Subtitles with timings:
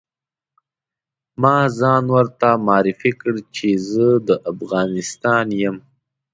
[1.41, 5.75] ما ځان ورته معرفي کړ چې زه د افغانستان یم.